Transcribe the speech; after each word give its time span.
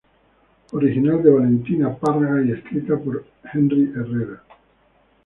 Original 0.71 1.21
de 1.21 1.29
Valentina 1.29 1.95
Párraga 1.95 2.43
y 2.43 2.53
escrita 2.53 2.97
por 2.97 3.23
Henry 3.53 3.83
Herrera. 3.95 4.41